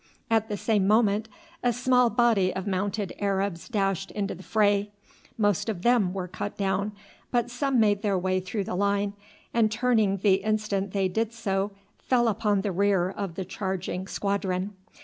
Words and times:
At 0.31 0.49
the 0.49 0.57
same 0.57 0.87
moment 0.87 1.29
a 1.61 1.71
small 1.71 2.09
body 2.09 2.51
of 2.51 2.65
mounted 2.65 3.13
Arabs 3.19 3.69
dashed 3.69 4.09
into 4.09 4.33
the 4.33 4.41
fray. 4.41 4.89
Most 5.37 5.69
of 5.69 5.83
them 5.83 6.11
were 6.11 6.27
cut 6.27 6.57
down, 6.57 6.93
but 7.29 7.51
some 7.51 7.79
made 7.79 8.01
their 8.01 8.17
way 8.17 8.39
through 8.39 8.63
the 8.63 8.73
line, 8.73 9.13
and 9.53 9.71
turning 9.71 10.17
the 10.17 10.37
instant 10.41 10.89
they 10.93 11.07
did 11.07 11.31
so 11.33 11.69
fell 11.99 12.27
upon 12.27 12.61
the 12.61 12.71
rear 12.71 13.11
of 13.11 13.35
the 13.35 13.45
charging 13.45 14.07
squadron. 14.07 14.73